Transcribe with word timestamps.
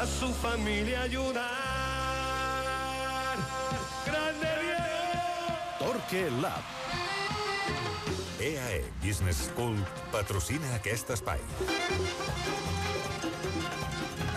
a 0.00 0.06
su 0.06 0.32
familia 0.32 1.02
ayudar. 1.02 1.44
¡Grande 4.06 4.48
Diego! 4.62 5.58
Torque 5.78 6.30
Lab. 6.40 6.62
EAE 8.40 8.84
Business 9.04 9.50
School 9.52 9.76
patrocina 10.10 10.74
aquest 10.74 11.10
espai. 11.10 11.40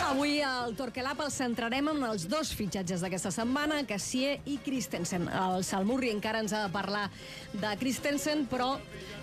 Avui 0.03 0.41
al 0.43 0.73
Torquelab 0.75 1.21
el 1.23 1.29
centrarem 1.31 1.87
en 1.93 2.01
els 2.03 2.25
dos 2.29 2.51
fitxatges 2.57 3.01
d'aquesta 3.03 3.31
setmana, 3.31 3.79
Cassier 3.87 4.35
i 4.51 4.57
Christensen. 4.65 5.29
El 5.31 5.63
Salmurri 5.63 6.11
encara 6.11 6.41
ens 6.43 6.51
ha 6.53 6.65
de 6.65 6.73
parlar 6.73 7.05
de 7.53 7.71
Christensen, 7.79 8.43
però 8.51 8.73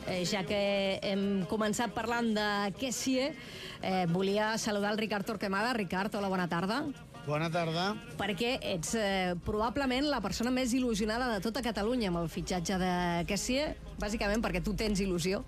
eh, 0.06 0.24
ja 0.24 0.40
que 0.48 0.62
hem 1.04 1.44
començat 1.50 1.92
parlant 1.94 2.32
de 2.34 2.48
Cassier, 2.80 3.34
eh, 3.82 4.06
volia 4.08 4.54
saludar 4.58 4.94
el 4.96 5.04
Ricard 5.04 5.28
Torquemada. 5.28 5.76
Ricard, 5.76 6.16
hola, 6.16 6.32
bona 6.32 6.48
tarda. 6.48 6.82
Bona 7.26 7.50
tarda. 7.52 7.92
Perquè 8.18 8.54
ets 8.72 8.94
eh, 8.98 9.34
probablement 9.44 10.08
la 10.10 10.20
persona 10.24 10.52
més 10.54 10.72
il·lusionada 10.76 11.28
de 11.34 11.42
tota 11.44 11.62
Catalunya 11.64 12.08
amb 12.10 12.22
el 12.22 12.28
fitxatge 12.32 12.78
de 12.80 12.92
Cassier, 13.28 13.74
bàsicament 14.00 14.42
perquè 14.44 14.62
tu 14.64 14.74
tens 14.78 15.02
il·lusió. 15.04 15.42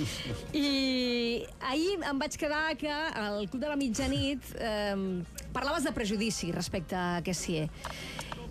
I 0.58 1.44
ahir 1.70 2.00
em 2.02 2.20
vaig 2.20 2.38
quedar 2.40 2.64
que 2.80 2.92
al 2.92 3.44
Club 3.48 3.62
de 3.62 3.70
la 3.70 3.78
Mitjanit 3.80 4.54
eh, 4.58 4.96
parlaves 5.54 5.86
de 5.86 5.94
prejudici 5.96 6.50
respecte 6.54 6.98
a 6.98 7.20
Cassier. 7.24 7.68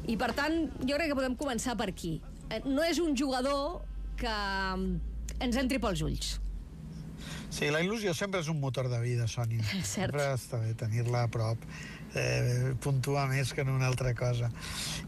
I 0.08 0.16
per 0.20 0.34
tant, 0.36 0.64
jo 0.84 0.96
crec 0.96 1.12
que 1.12 1.20
podem 1.20 1.36
començar 1.40 1.76
per 1.80 1.92
aquí. 1.92 2.18
Eh, 2.50 2.64
no 2.66 2.84
és 2.88 3.00
un 3.04 3.16
jugador 3.18 3.84
que 4.20 4.38
ens 5.44 5.60
entri 5.60 5.80
pels 5.84 6.04
ulls. 6.06 6.38
Sí, 7.54 7.68
la 7.70 7.84
il·lusió 7.84 8.16
sempre 8.18 8.42
és 8.42 8.50
un 8.50 8.58
motor 8.60 8.88
de 8.90 8.98
vida, 9.04 9.28
Sònia. 9.30 9.62
Cert. 9.68 9.86
Sempre 9.86 10.26
està 10.34 10.60
bé 10.64 10.74
tenir-la 10.78 11.28
a 11.28 11.32
prop, 11.32 11.68
eh, 12.16 12.74
puntuar 12.82 13.28
més 13.32 13.54
que 13.54 13.62
en 13.62 13.72
una 13.74 13.88
altra 13.88 14.14
cosa. 14.18 14.50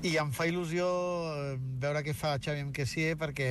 I 0.05 0.15
em 0.21 0.31
fa 0.35 0.47
il·lusió 0.49 0.85
eh, 0.85 1.55
veure 1.81 2.03
què 2.05 2.15
fa 2.17 2.35
Xavi 2.41 2.63
amb 2.65 2.75
Kessier 2.75 3.15
perquè 3.19 3.49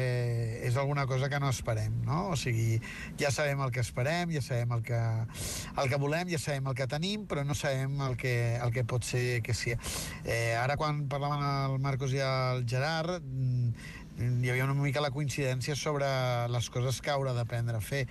és 0.67 0.79
alguna 0.81 1.07
cosa 1.11 1.31
que 1.33 1.41
no 1.43 1.51
esperem, 1.53 1.97
no? 2.07 2.31
O 2.35 2.39
sigui, 2.41 2.81
ja 3.21 3.33
sabem 3.35 3.63
el 3.65 3.73
que 3.75 3.83
esperem, 3.85 4.35
ja 4.35 4.43
sabem 4.45 4.75
el 4.77 4.85
que, 4.87 5.01
el 5.01 5.91
que 5.91 6.01
volem, 6.01 6.31
ja 6.35 6.41
sabem 6.43 6.71
el 6.71 6.79
que 6.79 6.89
tenim, 6.91 7.29
però 7.31 7.45
no 7.47 7.57
sabem 7.59 8.01
el 8.09 8.19
que, 8.21 8.37
el 8.59 8.75
que 8.75 8.87
pot 8.89 9.07
ser 9.07 9.43
Kessier. 9.45 9.79
Eh, 10.25 10.55
ara 10.59 10.79
quan 10.81 11.05
parlaven 11.11 11.45
el 11.45 11.79
Marcos 11.83 12.15
i 12.15 12.23
el 12.25 12.65
Gerard, 12.69 13.23
mm, 13.23 14.03
hi 14.15 14.51
havia 14.51 14.65
una 14.65 14.77
mica 14.79 15.03
la 15.03 15.11
coincidència 15.11 15.75
sobre 15.75 16.07
les 16.53 16.69
coses 16.71 17.01
que 17.03 17.11
haurà 17.11 17.33
d'aprendre 17.35 17.81
a 17.81 17.83
fer. 17.83 18.05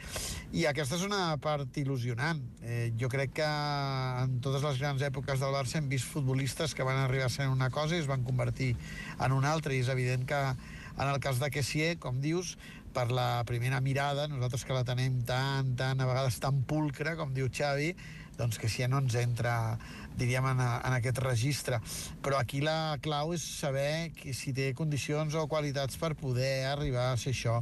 I 0.52 0.66
aquesta 0.68 0.98
és 0.98 1.06
una 1.08 1.38
part 1.42 1.80
il·lusionant. 1.80 2.42
Eh, 2.62 2.92
jo 3.00 3.08
crec 3.12 3.38
que 3.40 3.48
en 3.48 4.38
totes 4.44 4.66
les 4.68 4.82
grans 4.84 5.02
èpoques 5.08 5.40
del 5.40 5.56
Barça 5.56 5.80
hem 5.80 5.88
vist 5.92 6.12
futbolistes 6.12 6.76
que 6.76 6.84
van 6.84 7.00
arribar 7.06 7.30
ser 7.32 7.48
una 7.48 7.70
cosa 7.72 7.96
i 7.96 8.04
es 8.04 8.10
van 8.10 8.26
convertir 8.28 8.74
en 9.20 9.32
una 9.32 9.54
altra. 9.56 9.74
I 9.74 9.80
és 9.86 9.92
evident 9.94 10.28
que 10.28 10.42
en 10.44 11.08
el 11.08 11.20
cas 11.24 11.40
de 11.40 11.50
Kessier, 11.50 11.96
com 12.00 12.20
dius, 12.22 12.58
per 12.94 13.08
la 13.10 13.44
primera 13.48 13.80
mirada, 13.82 14.28
nosaltres 14.28 14.68
que 14.68 14.76
la 14.76 14.84
tenim 14.86 15.24
tan, 15.26 15.74
tan, 15.80 16.04
a 16.04 16.10
vegades 16.10 16.38
tan 16.44 16.62
pulcra, 16.68 17.16
com 17.18 17.34
diu 17.34 17.48
Xavi, 17.50 17.94
doncs 18.38 18.60
que 18.60 18.70
si 18.70 18.86
no 18.90 19.00
ens 19.02 19.16
entra, 19.18 19.80
diríem, 20.18 20.46
en, 20.54 20.62
en 20.62 20.98
aquest 20.98 21.22
registre. 21.24 21.80
Però 22.24 22.40
aquí 22.40 22.62
la 22.64 22.98
clau 23.04 23.34
és 23.36 23.44
saber 23.44 24.12
que 24.18 24.36
si 24.38 24.54
té 24.54 24.72
condicions 24.78 25.36
o 25.40 25.48
qualitats 25.52 26.00
per 26.02 26.14
poder 26.20 26.66
arribar 26.70 27.12
a 27.12 27.18
ser 27.18 27.34
això, 27.36 27.60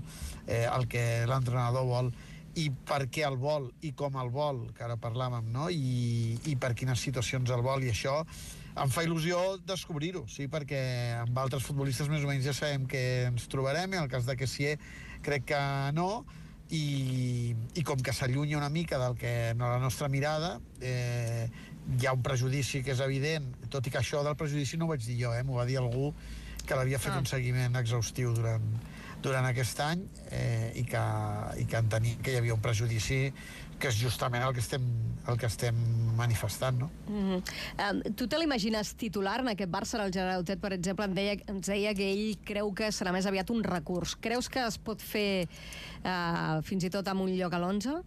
eh, 0.47 0.67
el 0.67 0.87
que 0.91 1.25
l'entrenador 1.29 1.87
vol 1.87 2.13
i 2.59 2.67
per 2.87 3.05
què 3.07 3.23
el 3.23 3.37
vol 3.39 3.69
i 3.87 3.93
com 3.95 4.17
el 4.19 4.31
vol, 4.31 4.65
que 4.75 4.83
ara 4.83 4.97
parlàvem, 4.99 5.47
no? 5.53 5.69
I, 5.71 6.35
i 6.51 6.57
per 6.59 6.73
quines 6.75 6.99
situacions 6.99 7.51
el 7.55 7.63
vol, 7.63 7.85
i 7.85 7.93
això 7.93 8.17
em 8.81 8.91
fa 8.91 9.03
il·lusió 9.03 9.37
descobrir-ho, 9.67 10.25
sí, 10.31 10.47
perquè 10.51 10.81
amb 11.19 11.37
altres 11.39 11.63
futbolistes 11.67 12.07
més 12.11 12.23
o 12.23 12.29
menys 12.29 12.47
ja 12.47 12.55
sabem 12.55 12.87
que 12.91 13.01
ens 13.27 13.47
trobarem, 13.51 13.91
i 13.91 13.99
en 13.99 14.05
el 14.05 14.11
cas 14.11 14.27
de 14.27 14.37
Kessier 14.39 14.77
crec 15.23 15.49
que 15.51 15.63
no, 15.95 16.23
i, 16.71 17.53
i 17.75 17.83
com 17.83 17.99
que 17.99 18.13
s'allunya 18.15 18.57
una 18.57 18.69
mica 18.71 18.97
del 19.01 19.17
que 19.19 19.53
no 19.59 19.67
la 19.69 19.79
nostra 19.79 20.07
mirada 20.07 20.59
eh, 20.79 21.49
hi 21.99 22.07
ha 22.07 22.13
un 22.15 22.21
prejudici 22.23 22.83
que 22.85 22.93
és 22.95 23.01
evident 23.03 23.49
tot 23.73 23.87
i 23.87 23.91
que 23.91 23.99
això 23.99 24.23
del 24.23 24.37
prejudici 24.39 24.79
no 24.79 24.87
ho 24.87 24.93
vaig 24.93 25.03
dir 25.03 25.17
jo 25.23 25.33
eh, 25.35 25.43
m'ho 25.43 25.59
va 25.59 25.65
dir 25.67 25.79
algú 25.81 26.13
que 26.65 26.77
l'havia 26.77 26.99
fet 27.01 27.11
Ah. 27.11 27.19
un 27.19 27.25
seguiment 27.25 27.75
exhaustiu 27.75 28.33
durant, 28.37 28.67
durant 29.21 29.45
aquest 29.49 29.79
any 29.83 30.05
eh, 30.29 30.71
i, 30.75 30.83
que, 30.87 31.01
i 31.59 31.65
que 31.65 31.81
entenia 31.81 32.21
que 32.23 32.31
hi 32.31 32.37
havia 32.39 32.53
un 32.55 32.61
prejudici 32.61 33.33
que 33.81 33.89
és 33.89 33.97
justament 33.97 34.45
el 34.45 34.53
que 34.55 34.61
estem, 34.63 34.85
el 35.31 35.39
que 35.41 35.49
estem 35.49 35.77
manifestant 36.17 36.77
no? 36.79 36.89
Mm 37.07 37.23
-hmm. 37.27 37.41
um, 37.87 38.15
tu 38.15 38.27
te 38.27 38.37
l'imagines 38.37 38.93
titular 38.95 39.39
en 39.39 39.49
aquest 39.49 39.71
Barça? 39.71 39.99
El 40.05 40.13
Gerard 40.13 40.37
Autet, 40.37 40.59
per 40.59 40.73
exemple, 40.73 41.05
ens 41.05 41.15
deia, 41.15 41.35
ens 41.47 41.67
deia 41.67 41.93
que 41.93 42.11
ell 42.11 42.37
creu 42.43 42.73
que 42.73 42.91
serà 42.91 43.11
més 43.11 43.25
aviat 43.25 43.49
un 43.49 43.63
recurs. 43.63 44.15
Creus 44.15 44.49
que 44.49 44.59
es 44.67 44.77
pot 44.77 45.01
fer 45.01 45.47
uh, 46.05 46.61
fins 46.61 46.83
i 46.83 46.89
tot 46.89 47.07
amb 47.07 47.21
un 47.21 47.37
lloc 47.37 47.53
a 47.53 47.59
l'11? 47.59 48.03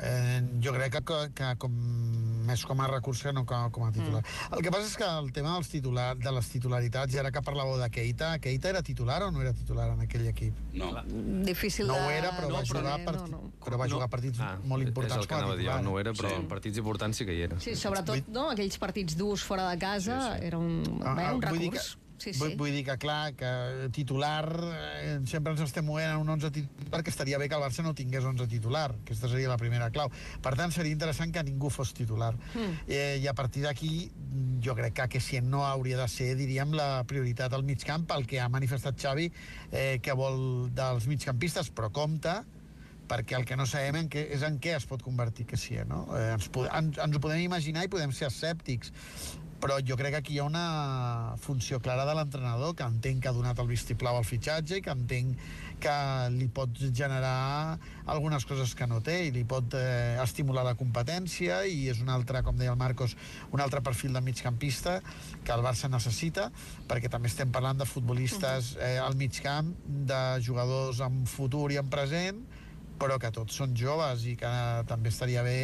Eh, 0.00 0.42
jo 0.62 0.72
crec 0.72 0.92
que, 0.94 1.00
que, 1.02 1.18
que 1.34 1.48
com, 1.58 1.72
més 2.48 2.62
com 2.64 2.80
a 2.80 2.86
recurs 2.86 3.20
que 3.22 3.32
no 3.34 3.44
com, 3.44 3.70
com 3.74 3.84
a 3.84 3.90
titular. 3.92 4.22
Mm. 4.22 4.54
El 4.56 4.62
que 4.62 4.70
passa 4.70 4.86
és 4.86 4.96
que 4.96 5.04
el 5.08 5.32
tema 5.34 5.54
dels 5.56 5.68
titular, 5.72 6.16
de 6.16 6.32
les 6.32 6.48
titularitats, 6.52 7.14
i 7.14 7.18
ara 7.18 7.32
que 7.34 7.42
parlàveu 7.44 7.76
de 7.82 7.88
Keita, 7.90 8.30
Keita 8.38 8.70
era 8.70 8.82
titular 8.82 9.18
o 9.26 9.30
no 9.34 9.42
era 9.42 9.52
titular 9.52 9.88
en 9.92 10.00
aquell 10.06 10.26
equip? 10.30 10.54
No. 10.72 10.92
Difícil 11.44 11.86
No 11.90 11.94
ho 11.98 12.10
era, 12.10 12.30
però 12.38 12.50
va 12.52 12.62
de 12.62 12.70
jugar, 12.70 12.84
saber, 12.92 13.04
partit, 13.04 13.30
no, 13.32 13.42
no. 13.42 13.52
però 13.64 13.78
va 13.82 13.88
jugar 13.90 14.08
partits 14.08 14.40
Ah, 14.40 14.56
molt 14.64 14.86
importants 14.86 15.16
és 15.16 15.22
el 15.22 15.28
que 15.28 15.34
anava 15.34 15.52
a 15.52 15.56
dir, 15.56 15.70
no 15.84 15.92
ho 15.92 16.00
era, 16.00 16.12
però 16.12 16.28
Sí. 16.30 16.34
en 16.40 16.48
partits 16.48 16.78
importants 16.78 17.16
sí 17.18 17.26
que 17.26 17.34
hi 17.34 17.42
era. 17.42 17.58
Sí, 17.60 17.74
sobretot 17.74 18.28
no, 18.28 18.50
aquells 18.50 18.78
partits 18.78 19.16
durs 19.18 19.42
fora 19.42 19.68
de 19.70 19.78
casa 19.78 20.20
Sí, 20.34 20.38
sí. 20.40 20.46
era 20.46 20.58
un, 20.58 20.82
Ah, 21.04 21.14
bé, 21.14 21.32
un 21.34 21.44
ah, 21.44 21.50
vull 21.50 21.58
dir 21.58 21.72
recurs. 21.72 21.96
que- 21.96 22.07
Sí, 22.18 22.32
Vull, 22.34 22.50
sí. 22.50 22.56
vull 22.58 22.72
dir 22.74 22.84
que, 22.84 22.96
clar, 22.98 23.32
que 23.38 23.88
titular 23.94 24.44
eh, 24.58 25.20
sempre 25.30 25.52
ens 25.54 25.60
estem 25.62 25.84
movent 25.86 26.10
en 26.10 26.18
un 26.24 26.28
11 26.34 26.50
titular 26.50 27.02
que 27.06 27.10
estaria 27.10 27.38
bé 27.38 27.48
que 27.48 27.54
el 27.54 27.62
Barça 27.62 27.84
no 27.86 27.94
tingués 27.94 28.24
11 28.26 28.48
titular 28.50 28.90
aquesta 28.96 29.28
seria 29.30 29.48
la 29.52 29.56
primera 29.60 29.90
clau 29.94 30.10
per 30.42 30.56
tant 30.58 30.74
seria 30.74 30.90
interessant 30.92 31.30
que 31.32 31.44
ningú 31.46 31.70
fos 31.70 31.94
titular 31.94 32.32
Mm. 32.54 32.74
eh, 32.88 33.18
i 33.22 33.26
a 33.30 33.34
partir 33.34 33.62
d'aquí 33.62 34.10
jo 34.64 34.74
crec 34.74 34.94
que, 34.98 35.08
que 35.14 35.20
si 35.20 35.40
no 35.40 35.64
hauria 35.66 35.96
de 36.02 36.08
ser 36.08 36.34
diríem 36.36 36.72
la 36.74 37.04
prioritat 37.06 37.52
al 37.54 37.62
mig 37.62 37.84
camp 37.86 38.06
pel 38.10 38.26
que 38.26 38.40
ha 38.40 38.48
manifestat 38.48 38.98
Xavi 38.98 39.30
eh, 39.70 40.00
que 40.02 40.12
vol 40.12 40.70
dels 40.74 41.06
migcampistes 41.06 41.70
però 41.70 41.92
compta 41.94 42.42
perquè 43.08 43.38
el 43.38 43.46
que 43.48 43.56
no 43.56 43.66
sabem 43.66 44.02
en 44.02 44.12
què, 44.12 44.28
és 44.36 44.44
en 44.46 44.60
què 44.62 44.76
es 44.76 44.86
pot 44.88 45.02
convertir 45.02 45.48
que 45.48 45.58
sí, 45.60 45.78
no? 45.88 46.04
Eh, 46.16 46.30
ens, 46.36 46.48
ens, 46.68 47.02
ens 47.04 47.16
ho 47.16 47.22
podem 47.24 47.44
imaginar 47.44 47.86
i 47.86 47.92
podem 47.92 48.14
ser 48.14 48.28
escèptics 48.30 48.92
però 49.58 49.78
jo 49.82 49.96
crec 49.98 50.14
que 50.14 50.20
aquí 50.22 50.34
hi 50.36 50.38
ha 50.38 50.46
una 50.46 51.34
funció 51.42 51.80
clara 51.82 52.04
de 52.06 52.14
l'entrenador 52.14 52.76
que 52.78 52.86
entenc 52.86 53.22
que 53.22 53.30
ha 53.30 53.34
donat 53.34 53.58
el 53.58 53.66
vistiplau 53.70 54.18
al 54.18 54.26
fitxatge 54.26 54.78
i 54.78 54.84
que 54.84 54.94
entenc 54.94 55.48
que 55.82 55.94
li 56.34 56.48
pot 56.50 56.78
generar 56.94 57.78
algunes 58.10 58.46
coses 58.46 58.74
que 58.78 58.86
no 58.90 59.00
té 59.04 59.18
i 59.28 59.32
li 59.34 59.44
pot 59.46 59.74
eh, 59.78 60.18
estimular 60.22 60.64
la 60.66 60.74
competència 60.78 61.60
i 61.66 61.86
és 61.90 62.02
un 62.02 62.10
altre, 62.10 62.42
com 62.46 62.58
deia 62.58 62.74
el 62.74 62.78
Marcos 62.78 63.14
un 63.54 63.62
altre 63.62 63.82
perfil 63.82 64.14
de 64.14 64.22
migcampista 64.22 64.98
que 65.44 65.54
el 65.54 65.64
Barça 65.66 65.90
necessita 65.90 66.48
perquè 66.90 67.10
també 67.10 67.30
estem 67.30 67.50
parlant 67.54 67.78
de 67.82 67.86
futbolistes 67.86 68.76
eh, 68.78 68.96
al 69.02 69.18
mig 69.18 69.42
camp 69.42 69.74
de 69.86 70.22
jugadors 70.44 71.02
en 71.04 71.24
futur 71.26 71.70
i 71.74 71.82
en 71.82 71.90
present 71.90 72.42
però 72.98 73.18
que 73.22 73.32
tots 73.34 73.58
són 73.60 73.74
joves 73.78 74.24
i 74.26 74.36
que 74.38 74.52
també 74.90 75.12
estaria 75.14 75.42
bé 75.46 75.58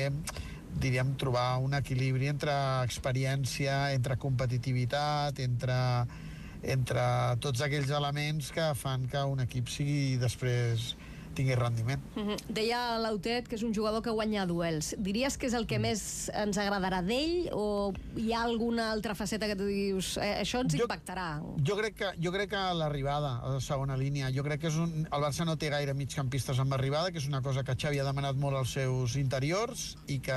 diríem, 0.80 1.14
trobar 1.20 1.58
un 1.62 1.74
equilibri 1.78 2.28
entre 2.30 2.54
experiència, 2.84 3.92
entre 3.94 4.16
competitivitat, 4.18 5.38
entre, 5.44 5.76
entre 6.74 7.04
tots 7.44 7.62
aquells 7.62 7.92
elements 7.94 8.50
que 8.54 8.70
fan 8.78 9.06
que 9.10 9.22
un 9.30 9.44
equip 9.44 9.70
sigui 9.70 10.16
després 10.22 10.94
tingui 11.34 11.54
rendiment. 11.58 12.00
Mhm. 12.16 12.36
Deia 12.48 12.98
l'Autet 12.98 13.48
que 13.48 13.56
és 13.56 13.62
un 13.66 13.74
jugador 13.74 14.02
que 14.02 14.10
guanya 14.10 14.46
duels. 14.46 14.94
Diries 14.98 15.36
que 15.36 15.46
és 15.46 15.54
el 15.54 15.66
que 15.66 15.78
més 15.78 16.30
ens 16.34 16.56
agradarà 16.58 17.02
d'ell 17.02 17.48
o 17.52 17.92
hi 18.16 18.32
ha 18.32 18.42
alguna 18.44 18.90
altra 18.92 19.14
faceta 19.14 19.46
que 19.50 19.56
tu 19.56 19.66
dius 19.66 20.16
eh, 20.16 20.40
això 20.42 20.60
ens 20.62 20.74
Jo- 20.76 20.84
impactarà? 20.86 21.40
Jo 21.66 21.76
crec 21.76 21.94
que, 21.98 22.12
jo 22.22 22.32
crec 22.32 22.50
que 22.54 22.62
l'arribada 22.78 23.40
a 23.42 23.48
la 23.56 23.60
segona 23.60 23.96
línia, 23.96 24.30
jo 24.32 24.42
crec 24.46 24.60
que 24.62 24.68
és 24.68 24.76
un, 24.78 25.06
el 25.10 25.22
Barça 25.24 25.44
no 25.44 25.56
té 25.58 25.70
gaire 25.70 25.94
migcampistes 25.94 26.58
amb 26.62 26.72
arribada, 26.72 27.10
que 27.10 27.18
és 27.18 27.26
una 27.26 27.42
cosa 27.42 27.64
que 27.64 27.74
Xavi 27.74 27.98
ha 27.98 28.04
demanat 28.04 28.36
molt 28.36 28.56
als 28.56 28.70
seus 28.78 29.16
interiors 29.16 29.96
i 30.06 30.20
que 30.20 30.34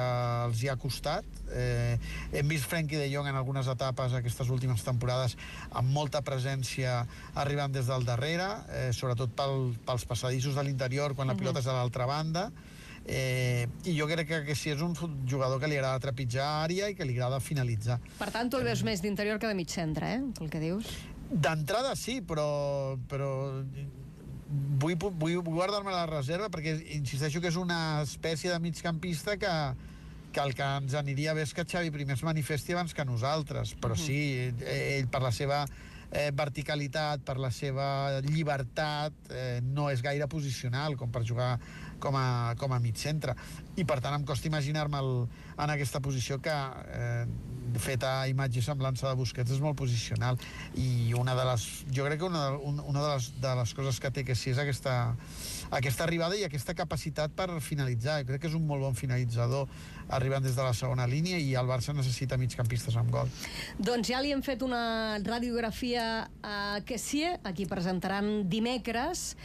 els 0.47 0.63
hi 0.63 0.69
ha 0.69 0.75
costat. 0.81 1.23
Eh, 1.53 1.97
hem 2.33 2.47
vist 2.47 2.65
Frenkie 2.65 2.97
de 2.97 3.07
Jong 3.13 3.27
en 3.29 3.35
algunes 3.35 3.67
etapes 3.67 4.13
aquestes 4.17 4.49
últimes 4.49 4.83
temporades 4.83 5.37
amb 5.71 5.89
molta 5.93 6.21
presència 6.21 7.05
arribant 7.35 7.71
des 7.71 7.85
del 7.87 8.03
darrere, 8.07 8.47
eh, 8.73 8.89
sobretot 8.93 9.29
pel, 9.37 9.75
pels 9.85 10.05
passadissos 10.05 10.55
de 10.55 10.63
l'interior 10.63 10.86
quan 11.15 11.27
la 11.27 11.35
pilota 11.35 11.59
és 11.59 11.67
de 11.67 11.75
l'altra 11.75 12.05
banda 12.09 12.51
eh, 13.07 13.67
i 13.85 13.95
jo 13.97 14.07
crec 14.07 14.27
que, 14.27 14.39
que 14.49 14.55
si 14.55 14.71
és 14.73 14.81
un 14.83 14.95
jugador 15.27 15.59
que 15.59 15.69
li 15.71 15.77
agrada 15.79 15.99
trepitjar 16.03 16.47
àrea 16.63 16.89
i 16.91 16.95
que 16.95 17.05
li 17.07 17.15
agrada 17.15 17.39
finalitzar 17.39 17.99
Per 18.19 18.31
tant, 18.31 18.49
tu 18.51 18.59
el 18.59 18.67
veus 18.67 18.83
més 18.83 19.01
d'interior 19.01 19.39
que 19.39 19.47
de 19.47 19.57
mig 19.57 19.71
centre, 19.71 20.17
eh? 20.17 20.21
Pel 20.37 20.51
que 20.51 20.61
dius. 20.63 20.91
D'entrada 21.27 21.95
sí, 21.99 22.21
però, 22.21 22.97
però 23.09 23.31
vull, 24.79 24.95
vull 25.19 25.41
guardar-me 25.43 25.91
la 25.91 26.05
reserva 26.07 26.51
perquè 26.51 26.77
insisteixo 26.99 27.41
que 27.43 27.51
és 27.51 27.59
una 27.59 28.01
espècie 28.03 28.51
de 28.51 28.59
migcampista 28.63 29.37
que, 29.39 29.53
que 30.31 30.43
el 30.43 30.55
que 30.55 30.69
ens 30.81 30.95
aniria 30.99 31.35
bé 31.35 31.43
és 31.47 31.53
que 31.55 31.65
Xavi 31.67 31.91
primer 31.91 32.17
es 32.17 32.23
manifesti 32.23 32.75
abans 32.75 32.95
que 32.95 33.05
nosaltres, 33.07 33.75
però 33.81 33.97
sí, 33.99 34.19
eh, 34.63 34.97
ell 34.99 35.11
per 35.11 35.23
la 35.23 35.33
seva 35.35 35.65
eh, 36.11 36.31
verticalitat, 36.35 37.23
per 37.25 37.37
la 37.41 37.51
seva 37.51 38.19
llibertat, 38.25 39.13
eh, 39.31 39.59
no 39.63 39.89
és 39.91 40.03
gaire 40.05 40.27
posicional 40.31 40.97
com 40.99 41.11
per 41.11 41.25
jugar 41.27 41.57
com 41.99 42.15
a, 42.15 42.55
com 42.57 42.73
a 42.73 42.79
mig 42.79 42.97
centre. 43.01 43.35
I 43.77 43.85
per 43.85 43.99
tant 44.01 44.15
em 44.17 44.25
costa 44.25 44.49
imaginar-me 44.49 45.01
en 45.01 45.73
aquesta 45.73 46.01
posició 46.03 46.39
que 46.41 46.53
eh, 46.53 47.25
feta 47.79 48.21
a 48.21 48.27
imatge 48.31 48.59
i 48.59 48.65
semblança 48.65 49.09
de 49.09 49.15
Busquets 49.19 49.51
és 49.51 49.61
molt 49.63 49.77
posicional 49.77 50.37
i 50.75 51.13
una 51.17 51.35
de 51.37 51.45
les, 51.51 51.65
jo 51.93 52.05
crec 52.07 52.19
que 52.19 52.25
una, 52.29 52.49
de- 52.51 52.57
un- 52.63 52.79
una 52.85 53.01
de, 53.03 53.13
les, 53.15 53.31
de 53.41 53.55
les 53.61 53.73
coses 53.73 53.99
que 53.99 54.11
té 54.11 54.23
que 54.25 54.35
sí 54.35 54.51
és 54.51 54.57
aquesta, 54.61 55.15
aquesta 55.71 56.03
arribada 56.07 56.35
i 56.37 56.43
aquesta 56.47 56.73
capacitat 56.73 57.31
per 57.35 57.49
finalitzar. 57.61 58.21
Jo 58.23 58.31
crec 58.33 58.41
que 58.45 58.51
és 58.51 58.55
un 58.57 58.65
molt 58.67 58.81
bon 58.85 58.95
finalitzador 58.95 59.67
arribant 60.09 60.43
des 60.43 60.55
de 60.55 60.63
la 60.63 60.71
segona 60.73 61.03
línia 61.07 61.35
i 61.37 61.49
el 61.59 61.67
Barça 61.67 61.91
necessita 61.93 62.37
migcampistes 62.39 62.95
amb 62.95 63.11
gol. 63.11 63.27
Doncs 63.77 64.07
ja 64.07 64.21
li 64.23 64.31
hem 64.31 64.41
fet 64.41 64.61
una 64.63 65.17
radiografia 65.19 66.29
a 66.43 66.79
Kessie, 66.87 67.33
aquí 67.43 67.65
presentaran 67.67 68.47
dimecres, 68.49 69.35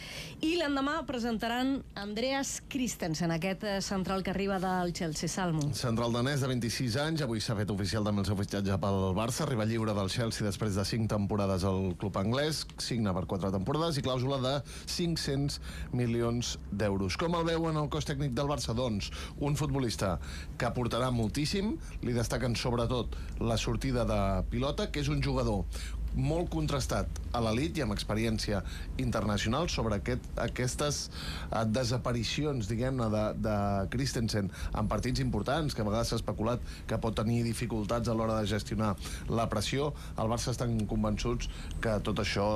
i 0.41 0.55
l'endemà 0.61 1.01
presentaran 1.09 1.81
Andreas 1.99 2.61
Christensen, 2.71 3.33
aquest 3.35 3.65
eh, 3.67 3.81
central 3.83 4.23
que 4.23 4.31
arriba 4.31 4.61
del 4.63 4.93
Chelsea 4.95 5.29
Salmo. 5.29 5.73
Central 5.75 6.15
danès 6.15 6.41
de 6.45 6.51
26 6.53 6.97
anys, 7.09 7.23
avui 7.27 7.41
s'ha 7.43 7.57
fet 7.59 7.71
oficial 7.75 8.07
també 8.07 8.22
el 8.23 8.29
seu 8.29 8.37
fitxatge 8.39 8.77
pel 8.79 9.01
Barça, 9.17 9.43
arriba 9.43 9.65
lliure 9.67 9.95
del 9.97 10.11
Chelsea 10.13 10.47
després 10.47 10.77
de 10.79 10.85
5 10.87 11.09
temporades 11.11 11.65
al 11.67 11.97
club 11.99 12.15
anglès, 12.21 12.61
signa 12.79 13.11
per 13.17 13.25
4 13.27 13.51
temporades 13.51 13.99
i 13.99 14.05
clàusula 14.07 14.39
de 14.43 14.53
500 14.87 15.59
milions 15.99 16.53
d'euros. 16.71 17.17
Com 17.19 17.35
el 17.39 17.49
veuen 17.49 17.81
el 17.81 17.89
cos 17.91 18.07
tècnic 18.07 18.37
del 18.37 18.51
Barça? 18.51 18.77
Doncs 18.79 19.11
un 19.43 19.59
futbolista 19.59 20.15
que 20.55 20.69
aportarà 20.69 21.11
moltíssim, 21.11 21.75
li 22.07 22.15
destaquen 22.15 22.55
sobretot 22.55 23.19
la 23.43 23.59
sortida 23.59 24.07
de 24.07 24.21
pilota, 24.53 24.87
que 24.93 25.03
és 25.03 25.11
un 25.11 25.25
jugador 25.25 25.67
molt 26.17 26.51
contrastat 26.53 27.21
a 27.33 27.41
l'elit 27.41 27.79
i 27.79 27.85
amb 27.85 27.95
experiència 27.95 28.61
internacional 29.01 29.69
sobre 29.73 29.97
aquest, 29.97 30.27
aquestes 30.41 30.99
eh, 31.09 31.65
desaparicions, 31.69 32.69
diguem-ne, 32.69 33.09
de, 33.13 33.25
de 33.47 33.57
Christensen 33.93 34.51
en 34.51 34.91
partits 34.91 35.23
importants, 35.25 35.75
que 35.75 35.85
a 35.85 35.89
vegades 35.89 36.13
s'ha 36.13 36.21
especulat 36.21 36.61
que 36.89 36.99
pot 37.01 37.17
tenir 37.17 37.43
dificultats 37.47 38.09
a 38.09 38.17
l'hora 38.17 38.39
de 38.41 38.51
gestionar 38.51 38.93
la 39.33 39.49
pressió. 39.53 39.93
El 40.21 40.31
Barça 40.33 40.53
estan 40.53 40.77
convençuts 40.91 41.49
que 41.83 41.97
tot 42.05 42.21
això 42.23 42.47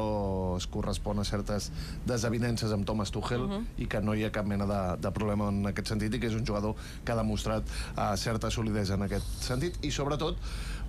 es 0.56 0.68
correspon 0.72 1.22
a 1.22 1.26
certes 1.28 1.70
desavinences 2.06 2.72
amb 2.76 2.86
Thomas 2.86 3.10
Tuchel 3.10 3.46
uh 3.46 3.50
-huh. 3.50 3.64
i 3.78 3.86
que 3.86 4.00
no 4.00 4.14
hi 4.14 4.24
ha 4.24 4.32
cap 4.32 4.46
mena 4.46 4.66
de, 4.66 5.00
de 5.00 5.10
problema 5.10 5.48
en 5.48 5.66
aquest 5.66 5.88
sentit 5.88 6.14
i 6.14 6.20
que 6.20 6.26
és 6.26 6.34
un 6.34 6.46
jugador 6.46 6.74
que 7.04 7.12
ha 7.12 7.16
demostrat 7.16 7.64
uh, 7.96 8.16
certa 8.16 8.50
solidesa 8.50 8.94
en 8.94 9.02
aquest 9.02 9.26
sentit 9.40 9.84
i 9.84 9.90
sobretot 9.90 10.36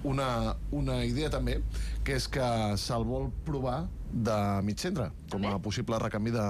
una, 0.07 0.55
una 0.71 1.01
idea 1.05 1.29
també, 1.33 1.59
que 2.07 2.15
és 2.17 2.27
que 2.31 2.47
se'l 2.79 3.05
vol 3.07 3.29
provar 3.47 3.83
de 4.07 4.37
mig 4.63 4.79
centre, 4.79 5.09
com 5.31 5.43
a 5.49 5.57
possible 5.59 5.97
recanvi 5.99 6.31
de, 6.31 6.45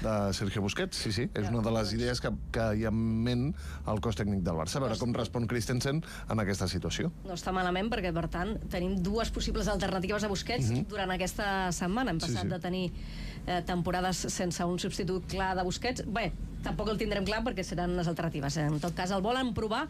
de 0.00 0.12
Sergio 0.32 0.62
Busquets. 0.64 0.96
Sí, 1.04 1.12
sí, 1.12 1.26
és 1.36 1.50
una 1.50 1.60
de 1.66 1.72
les 1.74 1.92
idees 1.92 2.22
que, 2.24 2.30
que 2.54 2.64
hi 2.80 2.86
ha 2.88 2.92
en 2.92 3.02
ment 3.26 3.44
al 3.84 4.00
cos 4.04 4.16
tècnic 4.16 4.40
del 4.46 4.56
Barça. 4.56 4.78
A 4.80 4.84
veure 4.86 4.96
com 5.00 5.12
respon 5.16 5.46
Christensen 5.50 6.00
en 6.32 6.40
aquesta 6.44 6.68
situació. 6.70 7.12
No 7.28 7.36
està 7.36 7.52
malament 7.52 7.90
perquè, 7.92 8.14
per 8.16 8.24
tant, 8.32 8.56
tenim 8.72 8.96
dues 9.04 9.28
possibles 9.34 9.68
alternatives 9.68 10.24
a 10.24 10.32
Busquets 10.32 10.72
durant 10.88 11.12
aquesta 11.12 11.68
setmana. 11.76 12.14
Hem 12.14 12.22
Mhm. 12.22 12.24
Sí, 12.24 12.32
passat 12.32 12.48
sí. 12.48 12.54
de 12.56 12.60
tenir 12.64 12.84
eh, 13.46 13.62
temporades 13.68 14.16
sense 14.32 14.64
un 14.64 14.78
substitut 14.78 15.26
clar 15.28 15.54
de 15.56 15.62
Busquets. 15.68 16.04
Bé, 16.08 16.30
tampoc 16.64 16.88
el 16.92 16.98
tindrem 16.98 17.24
clar 17.24 17.42
perquè 17.46 17.62
seran 17.64 17.94
les 17.96 18.08
alternatives. 18.10 18.56
En 18.62 18.78
tot 18.82 18.94
cas, 18.96 19.10
el 19.14 19.22
volen 19.22 19.52
provar 19.54 19.84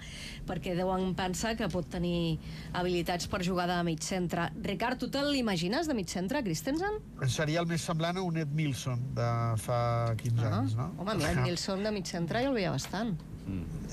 perquè 0.46 0.74
deuen 0.76 1.14
pensar 1.18 1.54
que 1.56 1.68
pot 1.72 1.88
tenir 1.90 2.38
habilitats 2.76 3.26
per 3.28 3.40
jugar 3.46 3.66
de 3.70 3.78
mig 3.86 4.02
centre. 4.04 4.50
Ricard, 4.62 4.98
tu 5.00 5.08
te 5.10 5.22
l'imagines 5.24 5.88
de 5.88 5.94
mig 5.94 6.08
centre, 6.12 6.42
Christensen? 6.44 7.00
Seria 7.28 7.60
el 7.60 7.66
més 7.70 7.82
semblant 7.82 8.16
a 8.20 8.22
un 8.22 8.36
Ed 8.36 8.52
Milson 8.54 9.00
de 9.16 9.30
fa 9.64 10.14
15 10.20 10.46
anys, 10.52 10.76
no? 10.78 10.90
Home, 10.98 11.16
el 11.18 11.42
Nilsson 11.44 11.82
de 11.84 11.92
mig 11.94 12.06
centre 12.06 12.42
ja 12.44 12.48
el 12.52 12.54
veia 12.54 12.70
bastant. 12.74 13.16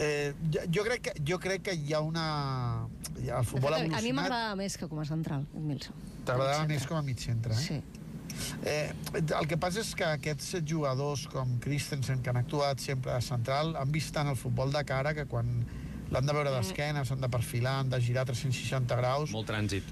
Eh, 0.04 0.34
jo, 0.52 0.60
jo, 0.68 0.84
crec 0.84 1.02
que, 1.08 1.12
jo 1.24 1.38
crec 1.40 1.62
que 1.70 1.74
hi 1.80 1.94
ha 1.96 2.02
una... 2.04 2.88
hi 3.22 3.30
ha- 3.30 3.40
El 3.40 3.46
futbol 3.48 3.72
fet, 3.72 3.78
ha 3.80 3.86
a 3.86 4.02
mi 4.04 4.10
evolucionat. 4.12 4.16
m'agrada 4.20 4.56
més 4.60 4.76
que 4.78 4.90
com 4.92 5.00
a 5.00 5.06
central, 5.08 5.46
el 5.56 5.64
Nilsson. 5.70 5.96
T'agradava 6.28 6.66
més 6.68 6.84
com 6.90 6.98
a 7.00 7.02
mig 7.08 7.22
centre, 7.24 7.54
eh? 7.56 7.64
Sí. 7.64 7.78
Eh, 8.66 8.92
el 9.40 9.48
que 9.48 9.58
passa 9.58 9.80
és 9.82 9.94
que 9.96 10.06
aquests 10.06 10.56
jugadors 10.68 11.28
com 11.32 11.58
Christensen, 11.64 12.22
que 12.22 12.30
han 12.30 12.38
actuat 12.38 12.80
sempre 12.80 13.12
a 13.16 13.22
central, 13.22 13.76
han 13.80 13.92
vist 13.92 14.14
tant 14.14 14.28
el 14.28 14.36
futbol 14.40 14.72
de 14.74 14.84
cara 14.86 15.14
que 15.14 15.26
quan 15.26 15.66
l'han 16.12 16.26
de 16.26 16.34
veure 16.34 16.52
d'esquena, 16.54 17.04
s'han 17.06 17.22
de 17.22 17.30
perfilar, 17.30 17.80
han 17.82 17.90
de 17.90 18.00
girar 18.02 18.26
360 18.26 18.96
graus, 19.00 19.32
Molt 19.34 19.48
trànsit. 19.50 19.84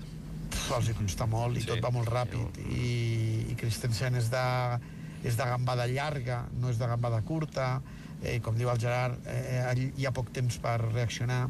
pf, 0.53 0.71
els 0.77 0.89
hi 0.89 0.93
costa 0.93 1.25
molt 1.25 1.57
i 1.57 1.61
Sí. 1.61 1.67
tot 1.67 1.81
va 1.81 1.89
molt 1.91 2.07
ràpid. 2.09 2.59
I, 2.69 3.47
i 3.51 3.55
Christensen 3.55 4.15
és 4.15 4.29
de, 4.29 4.79
és 5.23 5.35
de 5.37 5.43
gambada 5.45 5.87
llarga, 5.87 6.43
no 6.59 6.69
és 6.69 6.77
de 6.77 6.85
gambada 6.87 7.21
curta, 7.21 7.81
eh, 8.21 8.39
com 8.39 8.55
diu 8.55 8.69
el 8.69 8.79
Gerard, 8.79 9.17
eh, 9.25 9.65
eh, 9.75 9.91
hi 9.97 10.05
ha 10.05 10.11
poc 10.11 10.31
temps 10.31 10.57
per 10.59 10.79
reaccionar. 10.93 11.49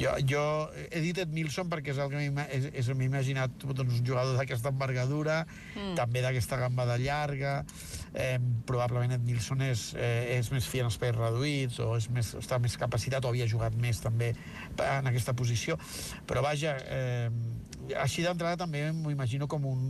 Jo, 0.00 0.14
jo 0.24 0.42
he 0.90 1.02
dit 1.04 1.18
Ed 1.20 1.32
Milson 1.34 1.68
perquè 1.70 1.92
és 1.92 1.98
el 2.00 2.12
que 2.12 2.94
m'he 2.96 3.06
imaginat 3.06 3.52
doncs, 3.60 3.98
un 4.00 4.06
jugador 4.06 4.38
d'aquesta 4.38 4.72
envergadura, 4.72 5.42
mm. 5.76 5.92
també 5.98 6.22
d'aquesta 6.24 6.58
gambada 6.62 6.96
llarga, 7.00 7.58
eh, 8.14 8.38
probablement 8.68 9.12
Ed 9.18 9.26
Milson 9.26 9.62
és, 9.66 9.90
eh, 9.94 10.38
és 10.38 10.48
més 10.54 10.66
fi 10.68 10.80
en 10.82 10.88
espais 10.88 11.14
reduïts 11.16 11.78
o 11.84 11.92
és 11.98 12.08
més, 12.14 12.32
està 12.40 12.58
més 12.62 12.78
capacitat 12.80 13.24
o 13.24 13.32
havia 13.32 13.48
jugat 13.50 13.76
més 13.78 14.00
també 14.02 14.32
en 14.80 15.12
aquesta 15.12 15.36
posició, 15.36 15.76
però 16.26 16.42
vaja, 16.44 16.78
eh, 16.88 17.28
així 18.00 18.24
d'entrada 18.24 18.64
també 18.64 18.86
m'ho 18.96 19.12
imagino 19.12 19.48
com 19.50 19.66
un 19.68 19.86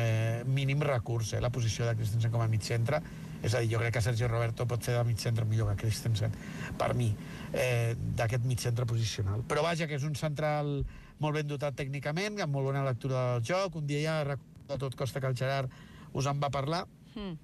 eh, 0.00 0.42
mínim 0.46 0.82
recurs, 0.82 1.34
eh, 1.34 1.44
la 1.44 1.52
posició 1.52 1.86
de 1.86 1.96
Christensen 1.98 2.32
com 2.32 2.40
a 2.40 2.48
mig 2.48 2.64
centre. 2.64 3.02
És 3.42 3.54
a 3.54 3.60
dir, 3.60 3.70
jo 3.72 3.80
crec 3.82 3.96
que 3.96 4.02
Sergio 4.04 4.28
Roberto 4.28 4.66
pot 4.68 4.82
fer 4.84 4.96
de 4.96 5.02
mig 5.08 5.20
centre 5.22 5.44
millor 5.48 5.72
que 5.72 5.84
Christensen, 5.84 6.32
per 6.78 6.92
mi, 6.94 7.10
eh, 7.52 7.94
d'aquest 8.18 8.44
mig 8.44 8.62
centre 8.62 8.86
posicional. 8.86 9.44
Però 9.48 9.62
vaja, 9.62 9.86
que 9.86 9.98
és 9.98 10.06
un 10.08 10.14
central 10.14 10.80
molt 11.18 11.36
ben 11.36 11.48
dotat 11.48 11.76
tècnicament, 11.76 12.40
amb 12.40 12.52
molt 12.52 12.70
bona 12.70 12.84
lectura 12.84 13.26
del 13.32 13.44
joc. 13.44 13.76
Un 13.76 13.86
dia 13.86 14.02
ja 14.02 14.16
recordo 14.24 14.80
tot 14.86 14.96
costa 14.96 15.20
que 15.20 15.30
el 15.30 15.36
Gerard 15.36 15.70
us 16.12 16.26
en 16.26 16.40
va 16.40 16.50
parlar. 16.50 16.86
Mm. 17.14 17.36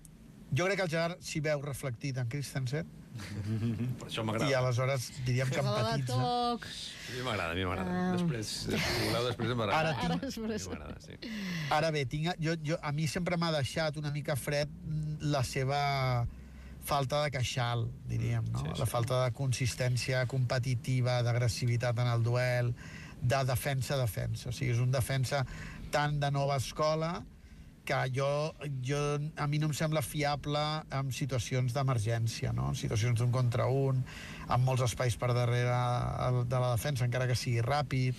Jo 0.53 0.67
crec 0.67 0.81
que 0.81 0.89
el 0.89 0.93
Gerard 0.93 1.23
s'hi 1.25 1.41
veu 1.41 1.63
reflectit 1.65 2.19
en 2.21 2.29
Christensen 2.29 3.02
Per 4.01 4.09
això 4.09 4.23
i 4.23 4.27
m'agrada. 4.27 4.59
aleshores 4.59 5.09
diríem 5.27 5.51
que 5.53 5.61
empatitza. 5.63 6.17
toc... 6.17 6.67
A 6.67 7.17
mi 7.17 7.25
m'agrada, 7.27 7.53
a 7.53 7.57
mi 7.59 7.67
m'agrada. 7.69 7.97
Ah. 7.97 8.13
Després, 8.17 8.53
si 8.65 8.79
voleu, 9.07 9.27
després 9.29 9.53
em 9.53 9.61
m'agrada. 9.61 9.81
Ara 9.81 9.91
A 9.93 10.07
Ara 10.09 10.31
m'agrada, 10.73 11.01
sí. 11.05 11.19
Ara 11.79 11.91
bé, 11.95 12.05
tinc, 12.09 12.31
jo, 12.43 12.57
jo, 12.65 12.79
a 12.81 12.93
mi 12.97 13.09
sempre 13.11 13.37
m'ha 13.41 13.53
deixat 13.59 13.99
una 14.01 14.13
mica 14.15 14.37
fred 14.39 14.71
mm, 14.71 15.19
la 15.35 15.45
seva 15.47 15.83
falta 16.83 17.23
de 17.23 17.31
queixal, 17.35 17.87
diríem, 18.11 18.49
no? 18.51 18.65
Sí, 18.65 18.73
sí. 18.73 18.81
La 18.81 18.89
falta 18.91 19.21
de 19.25 19.35
consistència 19.37 20.25
competitiva, 20.31 21.21
d'agressivitat 21.23 22.01
en 22.03 22.11
el 22.11 22.25
duel, 22.27 22.73
de 23.23 23.45
defensa-defensa. 23.47 24.51
O 24.51 24.57
sigui, 24.57 24.73
és 24.75 24.83
un 24.83 24.91
defensa 24.91 25.45
tan 25.95 26.19
de 26.21 26.33
nova 26.35 26.57
escola 26.59 27.21
que 27.85 27.99
jo, 28.15 28.27
jo, 28.87 28.99
a 29.37 29.47
mi 29.51 29.59
no 29.59 29.67
em 29.71 29.75
sembla 29.75 30.03
fiable 30.07 30.61
en 30.95 31.11
situacions 31.13 31.75
d'emergència, 31.75 32.53
no? 32.55 32.69
en 32.71 32.79
situacions 32.79 33.19
d'un 33.19 33.33
contra 33.35 33.67
un, 33.67 34.05
amb 34.49 34.65
molts 34.69 34.85
espais 34.87 35.17
per 35.19 35.33
darrere 35.35 35.75
de 36.47 36.61
la 36.63 36.73
defensa, 36.77 37.05
encara 37.09 37.27
que 37.27 37.35
sigui 37.39 37.61
ràpid, 37.67 38.15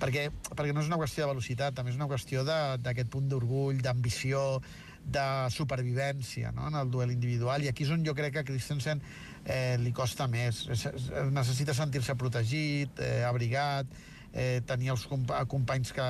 perquè, 0.00 0.26
perquè 0.52 0.74
no 0.76 0.82
és 0.84 0.90
una 0.90 0.98
qüestió 1.00 1.24
de 1.24 1.30
velocitat, 1.32 1.74
també 1.78 1.94
és 1.94 1.96
una 2.00 2.08
qüestió 2.10 2.44
d'aquest 2.44 3.08
punt 3.12 3.28
d'orgull, 3.32 3.80
d'ambició, 3.80 4.60
de 5.06 5.22
supervivència 5.54 6.50
no? 6.50 6.64
en 6.66 6.74
el 6.80 6.88
duel 6.90 7.12
individual, 7.14 7.62
i 7.62 7.68
aquí 7.70 7.84
és 7.86 7.92
on 7.94 8.02
jo 8.04 8.12
crec 8.18 8.32
que 8.34 8.40
a 8.42 8.46
Christensen 8.48 8.98
eh, 9.46 9.76
li 9.78 9.92
costa 9.94 10.26
més. 10.26 10.64
Es- 10.74 10.82
es- 10.90 11.10
Necessita 11.30 11.72
sentir-se 11.78 12.16
protegit, 12.18 12.98
eh, 12.98 13.22
abrigat, 13.24 13.86
eh, 14.32 14.60
tenir 14.66 14.90
els 14.96 15.06
comp 15.06 15.30
companys 15.48 15.92
que, 15.94 16.08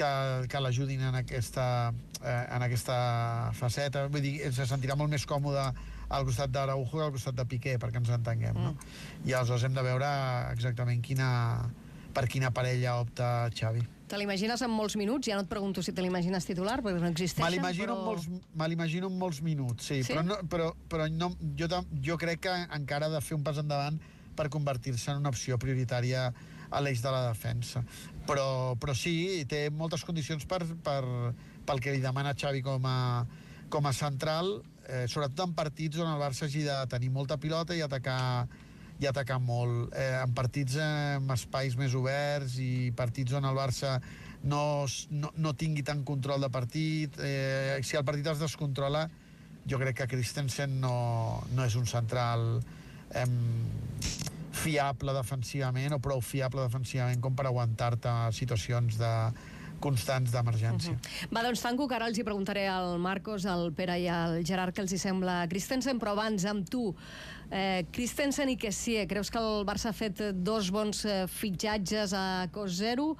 que, 0.00 0.10
que 0.50 0.62
l'ajudin 0.64 1.02
en, 1.10 1.20
aquesta, 1.20 1.66
eh, 2.22 2.42
en 2.56 2.64
aquesta 2.66 2.96
faceta. 3.58 4.06
Vull 4.12 4.24
dir, 4.24 4.34
se 4.56 4.66
sentirà 4.68 4.96
molt 4.98 5.12
més 5.12 5.26
còmode 5.28 5.68
al 6.10 6.26
costat 6.26 6.50
d'Araujo 6.50 6.96
que 6.96 7.06
al 7.06 7.14
costat 7.14 7.36
de 7.38 7.46
Piqué, 7.46 7.76
perquè 7.78 8.00
ens 8.00 8.10
entenguem, 8.16 8.56
no? 8.58 8.74
I 9.28 9.36
aleshores 9.36 9.68
hem 9.68 9.76
de 9.76 9.84
veure 9.86 10.08
exactament 10.50 11.02
quina, 11.06 11.30
per 12.16 12.26
quina 12.30 12.50
parella 12.50 12.96
opta 13.04 13.48
Xavi. 13.54 13.84
Te 14.10 14.18
l'imagines 14.18 14.58
amb 14.66 14.74
molts 14.74 14.96
minuts? 14.98 15.28
Ja 15.30 15.36
no 15.38 15.44
et 15.44 15.50
pregunto 15.52 15.84
si 15.86 15.92
te 15.94 16.02
l'imagines 16.02 16.42
titular, 16.48 16.80
perquè 16.82 16.98
no 16.98 17.12
existeixen, 17.12 17.46
Me 17.46 17.52
l'imagino 17.54 17.92
però... 17.92 17.98
en 18.00 18.08
molts, 18.08 18.46
me 18.58 18.66
l'imagino 18.72 19.06
en 19.06 19.18
molts 19.20 19.38
minuts, 19.46 19.86
sí, 19.86 20.00
Sí? 20.02 20.10
però, 20.16 20.24
no, 20.26 20.40
però, 20.50 20.72
però 20.90 21.06
no, 21.14 21.30
jo, 21.54 21.68
jo 22.02 22.16
crec 22.18 22.42
que 22.48 22.56
encara 22.74 23.06
ha 23.06 23.14
de 23.14 23.20
fer 23.22 23.38
un 23.38 23.44
pas 23.46 23.60
endavant 23.62 24.00
per 24.34 24.48
convertir-se 24.50 25.12
en 25.12 25.22
una 25.22 25.30
opció 25.30 25.60
prioritària 25.62 26.32
a 26.70 26.80
l'eix 26.80 27.02
de 27.02 27.12
la 27.12 27.26
defensa. 27.28 27.82
Però, 28.26 28.76
però 28.80 28.94
sí, 28.94 29.44
té 29.50 29.68
moltes 29.74 30.04
condicions 30.06 30.46
per, 30.46 30.62
per, 30.84 31.02
pel 31.66 31.82
que 31.82 31.94
li 31.94 32.02
demana 32.02 32.34
Xavi 32.38 32.62
com 32.62 32.86
a, 32.86 33.26
com 33.70 33.86
a 33.86 33.94
central, 33.96 34.60
eh, 34.86 35.06
sobretot 35.10 35.48
en 35.48 35.54
partits 35.58 36.00
on 36.02 36.10
el 36.12 36.20
Barça 36.20 36.46
hagi 36.46 36.64
de 36.66 36.76
tenir 36.90 37.10
molta 37.14 37.38
pilota 37.40 37.76
i 37.76 37.82
atacar 37.82 38.20
i 39.00 39.06
atacar 39.08 39.38
molt. 39.40 39.94
Eh, 39.96 40.20
en 40.20 40.34
partits 40.36 40.76
eh, 40.76 41.16
amb 41.16 41.32
espais 41.32 41.76
més 41.80 41.94
oberts 41.96 42.58
i 42.60 42.90
partits 42.96 43.32
on 43.38 43.48
el 43.48 43.56
Barça 43.56 43.96
no, 44.44 44.86
no, 45.10 45.32
no 45.36 45.54
tingui 45.56 45.84
tant 45.86 46.04
control 46.04 46.44
de 46.44 46.50
partit, 46.52 47.16
eh, 47.24 47.80
si 47.84 47.96
el 47.96 48.04
partit 48.08 48.28
es 48.32 48.40
descontrola, 48.40 49.06
jo 49.68 49.80
crec 49.80 50.02
que 50.02 50.08
Christensen 50.14 50.78
no, 50.80 50.94
no 51.52 51.64
és 51.66 51.76
un 51.76 51.88
central 51.88 52.60
em, 53.16 53.34
fiable 54.60 55.14
defensivament 55.16 55.96
o 55.96 56.00
prou 56.02 56.20
fiable 56.24 56.66
defensivament 56.66 57.22
com 57.24 57.36
per 57.36 57.48
aguantar-te 57.48 58.12
situacions 58.36 59.00
de 59.00 59.14
constants 59.80 60.32
d'emergència. 60.34 60.94
Va, 61.32 61.42
doncs 61.42 61.62
tanco, 61.64 61.86
que 61.88 61.96
ara 61.96 62.10
els 62.10 62.20
hi 62.20 62.24
preguntaré 62.26 62.66
al 62.68 62.98
Marcos, 63.00 63.46
al 63.48 63.70
Pere 63.76 63.96
i 64.02 64.08
al 64.12 64.40
Gerard 64.46 64.76
què 64.76 64.84
els 64.84 64.92
hi 64.92 65.00
sembla 65.00 65.40
Christensen, 65.50 66.00
però 66.02 66.12
abans 66.12 66.44
amb 66.48 66.68
tu, 66.68 66.90
eh, 67.48 67.86
Christensen 67.94 68.52
i 68.52 68.58
Kessier, 68.60 69.06
creus 69.08 69.32
que 69.32 69.40
el 69.40 69.64
Barça 69.68 69.90
ha 69.90 69.96
fet 69.96 70.20
dos 70.44 70.68
bons 70.74 71.06
eh, 71.08 71.22
fitxatges 71.32 72.12
a 72.12 72.26
cost 72.52 72.76
zero? 72.82 73.14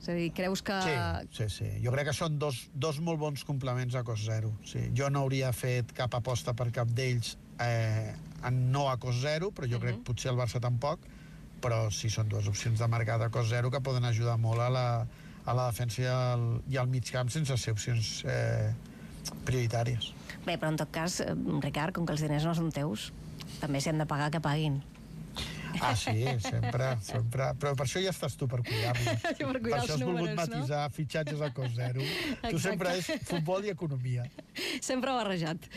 És 0.00 0.08
a 0.08 0.16
dir, 0.16 0.30
creus 0.32 0.62
que... 0.64 0.76
Sí, 0.80 0.96
sí, 1.36 1.46
sí. 1.52 1.70
Jo 1.84 1.92
crec 1.92 2.08
que 2.08 2.16
són 2.16 2.38
dos, 2.40 2.62
dos 2.72 2.98
molt 3.04 3.20
bons 3.20 3.44
complements 3.44 3.94
a 3.94 4.02
cost 4.02 4.24
zero. 4.24 4.54
Sí. 4.64 4.86
Jo 4.96 5.10
no 5.12 5.26
hauria 5.26 5.52
fet 5.52 5.92
cap 5.94 6.16
aposta 6.16 6.56
per 6.56 6.70
cap 6.72 6.88
d'ells 6.96 7.36
eh, 7.60 8.12
en 8.44 8.60
no 8.72 8.88
a 8.90 8.96
cost 9.00 9.20
zero, 9.22 9.50
però 9.54 9.68
jo 9.68 9.80
crec 9.82 10.00
que 10.00 10.06
potser 10.10 10.30
el 10.32 10.38
Barça 10.38 10.60
tampoc, 10.62 11.02
però 11.60 11.82
sí 11.92 12.08
són 12.12 12.30
dues 12.32 12.48
opcions 12.48 12.80
de 12.80 12.88
mercat 12.88 13.20
a 13.20 13.30
cost 13.32 13.52
zero 13.52 13.70
que 13.70 13.82
poden 13.84 14.06
ajudar 14.08 14.38
molt 14.40 14.64
a 14.64 14.70
la, 14.72 14.86
a 15.44 15.56
la 15.56 15.66
defensa 15.68 16.02
i 16.02 16.08
al, 16.08 16.46
i 16.72 16.80
al 16.80 16.88
mig 16.88 17.10
camp 17.12 17.28
sense 17.32 17.56
ser 17.60 17.74
opcions 17.76 18.22
eh, 18.24 18.70
prioritàries. 19.44 20.12
Bé, 20.46 20.56
però 20.56 20.70
en 20.72 20.80
tot 20.80 20.92
cas, 20.94 21.20
eh, 21.20 21.34
Ricard, 21.60 21.94
com 21.96 22.08
que 22.08 22.16
els 22.16 22.24
diners 22.24 22.48
no 22.48 22.56
són 22.56 22.72
teus, 22.72 23.10
també 23.60 23.82
si 23.82 23.92
han 23.92 24.00
de 24.00 24.08
pagar, 24.08 24.30
que 24.32 24.40
paguin. 24.40 24.80
Ah, 25.80 25.94
sí, 25.96 26.24
sempre, 26.42 26.96
sempre. 27.04 27.50
Però 27.60 27.74
per 27.78 27.86
això 27.86 28.00
ja 28.02 28.10
estàs 28.10 28.34
tu, 28.36 28.48
per 28.50 28.60
cuidar-lo. 28.66 29.14
Per 29.50 29.60
cuidar 29.60 29.80
per 29.80 29.84
això 29.84 29.94
has 29.96 30.00
números, 30.00 30.20
volgut 30.20 30.30
no? 30.30 30.58
matisar 30.58 30.82
fitxatges 30.94 31.40
a 31.42 31.50
cost 31.54 31.74
zero. 31.76 32.00
Exacte. 32.02 32.50
Tu 32.50 32.58
sempre 32.62 32.92
és 32.98 33.08
futbol 33.28 33.64
i 33.64 33.70
economia. 33.72 34.24
Sempre 34.80 35.14
barrejat. 35.16 35.68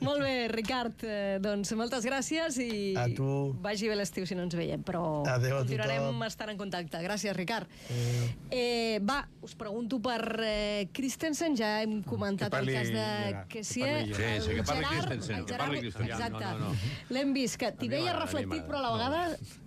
Molt 0.00 0.22
bé, 0.24 0.34
Ricard, 0.52 1.04
eh, 1.04 1.38
doncs 1.42 1.72
moltes 1.78 2.04
gràcies 2.06 2.58
i 2.62 2.94
A 2.96 3.06
tu. 3.16 3.54
vagi 3.62 3.88
bé 3.90 3.96
l'estiu 3.98 4.26
si 4.26 4.34
no 4.38 4.42
ens 4.46 4.54
veiem, 4.58 4.82
però 4.86 5.22
Adéu 5.26 5.56
a 5.56 5.60
continuarem 5.64 6.02
tothom. 6.06 6.22
estant 6.28 6.50
en 6.54 6.58
contacte. 6.60 7.00
Gràcies, 7.04 7.34
Ricard. 7.36 7.68
Eh, 8.50 8.98
va, 9.02 9.20
us 9.42 9.54
pregunto 9.54 10.00
per 10.02 10.22
eh, 10.44 10.88
Christensen, 10.92 11.56
ja 11.56 11.80
hem 11.82 12.02
comentat 12.02 12.50
Que 12.50 12.56
parli 12.56 12.74
el 12.74 12.80
cas 12.80 12.90
de 12.90 13.04
parli 13.04 13.64
Gerard. 13.64 14.14
Sí, 14.20 14.44
sí, 14.46 14.54
que 14.56 14.62
parli 14.64 14.84
Gerard, 14.84 15.06
Christensen, 15.10 15.36
el 15.36 15.44
que 15.44 15.52
Gerard, 15.52 15.66
parli 15.68 15.80
Christensen. 15.80 16.10
Exacte. 16.16 16.44
No, 16.44 16.58
no, 16.58 16.68
no. 16.70 17.14
L'hem 17.14 17.32
vist, 17.36 17.56
que 17.60 17.72
t'hi 17.78 17.88
veia 17.92 18.14
reflectit, 18.16 18.64
però 18.66 18.78
a 18.80 18.82
la 18.82 18.90
No. 18.90 19.29
Vegada 19.30 19.60